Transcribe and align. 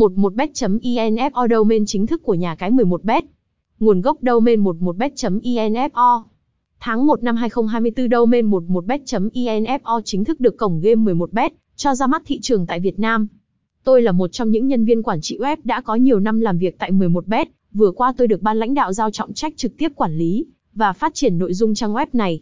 11bet.info 0.00 1.48
domain 1.50 1.86
chính 1.86 2.06
thức 2.06 2.22
của 2.22 2.34
nhà 2.34 2.54
cái 2.54 2.70
11bet. 2.70 3.22
Nguồn 3.80 4.00
gốc 4.00 4.18
domain 4.22 4.64
11bet.info. 4.64 6.22
Tháng 6.80 7.06
1 7.06 7.22
năm 7.22 7.36
2024 7.36 8.10
domain 8.10 8.50
11bet.info 8.50 10.00
chính 10.04 10.24
thức 10.24 10.40
được 10.40 10.56
cổng 10.56 10.80
game 10.80 11.12
11bet 11.12 11.50
cho 11.76 11.94
ra 11.94 12.06
mắt 12.06 12.22
thị 12.26 12.40
trường 12.42 12.66
tại 12.66 12.80
Việt 12.80 12.98
Nam. 12.98 13.26
Tôi 13.84 14.02
là 14.02 14.12
một 14.12 14.28
trong 14.32 14.50
những 14.50 14.68
nhân 14.68 14.84
viên 14.84 15.02
quản 15.02 15.20
trị 15.20 15.38
web 15.38 15.56
đã 15.64 15.80
có 15.80 15.94
nhiều 15.94 16.20
năm 16.20 16.40
làm 16.40 16.58
việc 16.58 16.78
tại 16.78 16.92
11bet, 16.92 17.44
vừa 17.72 17.90
qua 17.90 18.12
tôi 18.16 18.28
được 18.28 18.42
ban 18.42 18.56
lãnh 18.56 18.74
đạo 18.74 18.92
giao 18.92 19.10
trọng 19.10 19.34
trách 19.34 19.56
trực 19.56 19.76
tiếp 19.78 19.92
quản 19.96 20.18
lý 20.18 20.46
và 20.74 20.92
phát 20.92 21.14
triển 21.14 21.38
nội 21.38 21.54
dung 21.54 21.74
trang 21.74 21.94
web 21.94 22.06
này. 22.12 22.40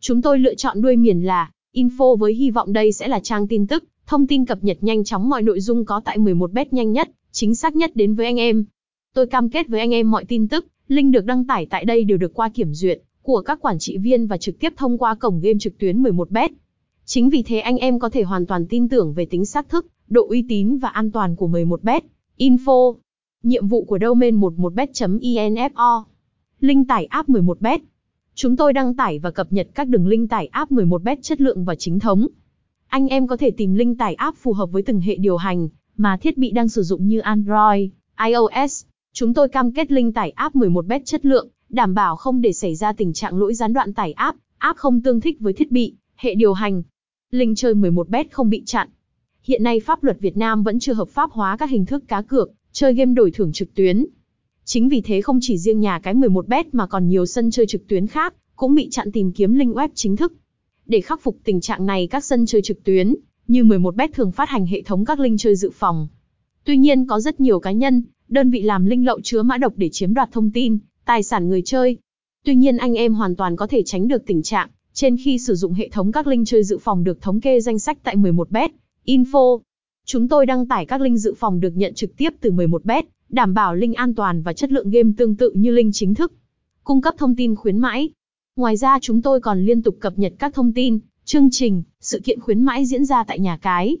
Chúng 0.00 0.22
tôi 0.22 0.38
lựa 0.38 0.54
chọn 0.54 0.82
đuôi 0.82 0.96
miền 0.96 1.26
là 1.26 1.50
info 1.74 2.16
với 2.16 2.34
hy 2.34 2.50
vọng 2.50 2.72
đây 2.72 2.92
sẽ 2.92 3.08
là 3.08 3.20
trang 3.20 3.48
tin 3.48 3.66
tức, 3.66 3.84
thông 4.06 4.26
tin 4.26 4.44
cập 4.44 4.64
nhật 4.64 4.78
nhanh 4.80 5.04
chóng 5.04 5.28
mọi 5.28 5.42
nội 5.42 5.60
dung 5.60 5.84
có 5.84 6.00
tại 6.04 6.18
11bet 6.18 6.66
nhanh 6.70 6.92
nhất, 6.92 7.10
chính 7.32 7.54
xác 7.54 7.76
nhất 7.76 7.90
đến 7.94 8.14
với 8.14 8.26
anh 8.26 8.36
em. 8.36 8.64
Tôi 9.14 9.26
cam 9.26 9.50
kết 9.50 9.68
với 9.68 9.80
anh 9.80 9.94
em 9.94 10.10
mọi 10.10 10.24
tin 10.24 10.48
tức, 10.48 10.66
link 10.88 11.12
được 11.12 11.24
đăng 11.24 11.44
tải 11.44 11.66
tại 11.66 11.84
đây 11.84 12.04
đều 12.04 12.18
được 12.18 12.34
qua 12.34 12.48
kiểm 12.48 12.74
duyệt 12.74 13.02
của 13.22 13.42
các 13.42 13.60
quản 13.60 13.78
trị 13.78 13.98
viên 13.98 14.26
và 14.26 14.36
trực 14.36 14.58
tiếp 14.58 14.72
thông 14.76 14.98
qua 14.98 15.14
cổng 15.14 15.40
game 15.40 15.58
trực 15.60 15.78
tuyến 15.78 16.02
11bet. 16.02 16.48
Chính 17.04 17.30
vì 17.30 17.42
thế 17.42 17.58
anh 17.58 17.76
em 17.76 17.98
có 17.98 18.08
thể 18.08 18.22
hoàn 18.22 18.46
toàn 18.46 18.66
tin 18.66 18.88
tưởng 18.88 19.14
về 19.14 19.24
tính 19.24 19.44
xác 19.44 19.68
thực, 19.68 19.86
độ 20.08 20.26
uy 20.28 20.44
tín 20.48 20.78
và 20.78 20.88
an 20.88 21.10
toàn 21.10 21.36
của 21.36 21.48
11bet. 21.48 22.00
Info. 22.38 22.94
Nhiệm 23.42 23.68
vụ 23.68 23.84
của 23.84 23.98
domain 24.00 24.40
11bet.info. 24.40 26.02
Link 26.60 26.88
tải 26.88 27.04
app 27.04 27.28
11bet. 27.28 27.78
Chúng 28.34 28.56
tôi 28.56 28.72
đăng 28.72 28.94
tải 28.94 29.18
và 29.18 29.30
cập 29.30 29.52
nhật 29.52 29.68
các 29.74 29.88
đường 29.88 30.06
link 30.06 30.30
tải 30.30 30.46
app 30.46 30.72
11bet 30.72 31.16
chất 31.22 31.40
lượng 31.40 31.64
và 31.64 31.74
chính 31.74 31.98
thống. 31.98 32.26
Anh 32.88 33.08
em 33.08 33.26
có 33.26 33.36
thể 33.36 33.50
tìm 33.50 33.74
link 33.74 33.98
tải 33.98 34.14
app 34.14 34.38
phù 34.38 34.52
hợp 34.52 34.66
với 34.66 34.82
từng 34.82 35.00
hệ 35.00 35.16
điều 35.16 35.36
hành 35.36 35.68
mà 35.96 36.16
thiết 36.16 36.38
bị 36.38 36.50
đang 36.50 36.68
sử 36.68 36.82
dụng 36.82 37.08
như 37.08 37.18
Android, 37.18 37.90
iOS. 38.24 38.84
Chúng 39.12 39.34
tôi 39.34 39.48
cam 39.48 39.72
kết 39.72 39.92
link 39.92 40.14
tải 40.14 40.30
app 40.30 40.56
11bet 40.56 41.00
chất 41.04 41.26
lượng, 41.26 41.48
đảm 41.68 41.94
bảo 41.94 42.16
không 42.16 42.40
để 42.40 42.52
xảy 42.52 42.74
ra 42.74 42.92
tình 42.92 43.12
trạng 43.12 43.38
lỗi 43.38 43.54
gián 43.54 43.72
đoạn 43.72 43.94
tải 43.94 44.12
app, 44.12 44.38
app 44.58 44.78
không 44.78 45.00
tương 45.00 45.20
thích 45.20 45.40
với 45.40 45.52
thiết 45.52 45.70
bị, 45.70 45.94
hệ 46.16 46.34
điều 46.34 46.52
hành. 46.52 46.82
Link 47.30 47.56
chơi 47.56 47.74
11bet 47.74 48.24
không 48.30 48.50
bị 48.50 48.62
chặn. 48.66 48.88
Hiện 49.42 49.62
nay 49.62 49.80
pháp 49.80 50.04
luật 50.04 50.20
Việt 50.20 50.36
Nam 50.36 50.62
vẫn 50.62 50.78
chưa 50.78 50.92
hợp 50.92 51.08
pháp 51.08 51.30
hóa 51.30 51.56
các 51.56 51.70
hình 51.70 51.86
thức 51.86 52.04
cá 52.08 52.22
cược, 52.22 52.50
chơi 52.72 52.94
game 52.94 53.14
đổi 53.14 53.30
thưởng 53.30 53.52
trực 53.52 53.74
tuyến. 53.74 54.06
Chính 54.64 54.88
vì 54.88 55.00
thế 55.00 55.20
không 55.20 55.38
chỉ 55.42 55.58
riêng 55.58 55.80
nhà 55.80 55.98
cái 55.98 56.14
11bet 56.14 56.64
mà 56.72 56.86
còn 56.86 57.08
nhiều 57.08 57.26
sân 57.26 57.50
chơi 57.50 57.66
trực 57.66 57.88
tuyến 57.88 58.06
khác 58.06 58.34
cũng 58.56 58.74
bị 58.74 58.88
chặn 58.90 59.12
tìm 59.12 59.32
kiếm 59.32 59.54
link 59.54 59.76
web 59.76 59.88
chính 59.94 60.16
thức. 60.16 60.32
Để 60.86 61.00
khắc 61.00 61.22
phục 61.22 61.38
tình 61.44 61.60
trạng 61.60 61.86
này 61.86 62.06
các 62.06 62.24
sân 62.24 62.46
chơi 62.46 62.62
trực 62.62 62.84
tuyến 62.84 63.14
như 63.48 63.64
11bet 63.64 64.08
thường 64.12 64.32
phát 64.32 64.48
hành 64.48 64.66
hệ 64.66 64.82
thống 64.82 65.04
các 65.04 65.20
link 65.20 65.40
chơi 65.40 65.56
dự 65.56 65.70
phòng. 65.70 66.08
Tuy 66.64 66.76
nhiên 66.76 67.06
có 67.06 67.20
rất 67.20 67.40
nhiều 67.40 67.60
cá 67.60 67.72
nhân, 67.72 68.02
đơn 68.28 68.50
vị 68.50 68.62
làm 68.62 68.86
link 68.86 69.06
lậu 69.06 69.20
chứa 69.20 69.42
mã 69.42 69.56
độc 69.56 69.72
để 69.76 69.88
chiếm 69.92 70.14
đoạt 70.14 70.32
thông 70.32 70.50
tin, 70.50 70.78
tài 71.04 71.22
sản 71.22 71.48
người 71.48 71.62
chơi. 71.62 71.96
Tuy 72.44 72.54
nhiên 72.54 72.76
anh 72.76 72.94
em 72.94 73.14
hoàn 73.14 73.36
toàn 73.36 73.56
có 73.56 73.66
thể 73.66 73.82
tránh 73.82 74.08
được 74.08 74.26
tình 74.26 74.42
trạng 74.42 74.68
trên 74.92 75.16
khi 75.16 75.38
sử 75.38 75.54
dụng 75.54 75.72
hệ 75.72 75.88
thống 75.88 76.12
các 76.12 76.26
link 76.26 76.46
chơi 76.46 76.64
dự 76.64 76.78
phòng 76.78 77.04
được 77.04 77.22
thống 77.22 77.40
kê 77.40 77.60
danh 77.60 77.78
sách 77.78 77.98
tại 78.02 78.16
11bet. 78.16 78.68
Info. 79.06 79.60
Chúng 80.06 80.28
tôi 80.28 80.46
đăng 80.46 80.68
tải 80.68 80.86
các 80.86 81.00
link 81.00 81.18
dự 81.18 81.34
phòng 81.34 81.60
được 81.60 81.76
nhận 81.76 81.94
trực 81.94 82.16
tiếp 82.16 82.30
từ 82.40 82.50
11bet, 82.50 83.02
đảm 83.28 83.54
bảo 83.54 83.74
link 83.74 83.96
an 83.96 84.14
toàn 84.14 84.42
và 84.42 84.52
chất 84.52 84.72
lượng 84.72 84.90
game 84.90 85.10
tương 85.16 85.36
tự 85.36 85.50
như 85.54 85.70
link 85.70 85.94
chính 85.94 86.14
thức. 86.14 86.32
Cung 86.84 87.00
cấp 87.00 87.14
thông 87.18 87.36
tin 87.36 87.56
khuyến 87.56 87.78
mãi. 87.78 88.10
Ngoài 88.56 88.76
ra 88.76 88.98
chúng 89.02 89.22
tôi 89.22 89.40
còn 89.40 89.64
liên 89.64 89.82
tục 89.82 89.96
cập 90.00 90.18
nhật 90.18 90.32
các 90.38 90.54
thông 90.54 90.72
tin, 90.72 90.98
chương 91.24 91.50
trình, 91.50 91.82
sự 92.00 92.20
kiện 92.24 92.40
khuyến 92.40 92.62
mãi 92.62 92.86
diễn 92.86 93.04
ra 93.04 93.24
tại 93.24 93.38
nhà 93.38 93.56
cái. 93.56 93.96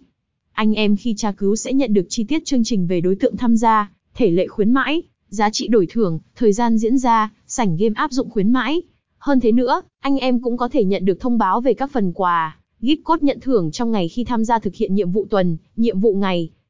Anh 0.52 0.74
em 0.74 0.96
khi 0.96 1.14
tra 1.14 1.32
cứu 1.32 1.56
sẽ 1.56 1.72
nhận 1.72 1.94
được 1.94 2.06
chi 2.08 2.24
tiết 2.24 2.44
chương 2.44 2.64
trình 2.64 2.86
về 2.86 3.00
đối 3.00 3.14
tượng 3.14 3.36
tham 3.36 3.56
gia, 3.56 3.90
thể 4.14 4.30
lệ 4.30 4.46
khuyến 4.46 4.72
mãi, 4.72 5.02
giá 5.28 5.50
trị 5.50 5.68
đổi 5.68 5.86
thưởng, 5.90 6.18
thời 6.36 6.52
gian 6.52 6.78
diễn 6.78 6.98
ra, 6.98 7.32
sảnh 7.46 7.76
game 7.76 7.94
áp 7.94 8.12
dụng 8.12 8.30
khuyến 8.30 8.50
mãi. 8.50 8.82
Hơn 9.18 9.40
thế 9.40 9.52
nữa, 9.52 9.82
anh 10.00 10.18
em 10.18 10.42
cũng 10.42 10.56
có 10.56 10.68
thể 10.68 10.84
nhận 10.84 11.04
được 11.04 11.20
thông 11.20 11.38
báo 11.38 11.60
về 11.60 11.74
các 11.74 11.90
phần 11.92 12.12
quà, 12.12 12.58
gift 12.80 13.02
code 13.04 13.20
nhận 13.22 13.40
thưởng 13.40 13.70
trong 13.70 13.90
ngày 13.92 14.08
khi 14.08 14.24
tham 14.24 14.44
gia 14.44 14.58
thực 14.58 14.74
hiện 14.74 14.94
nhiệm 14.94 15.10
vụ 15.10 15.26
tuần, 15.30 15.56
nhiệm 15.76 16.00
vụ 16.00 16.14
ngày. 16.14 16.50